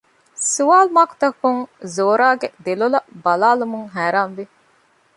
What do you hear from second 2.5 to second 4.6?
ދެލޮލަށް ބަލާލަމުން ހައިރާން ވި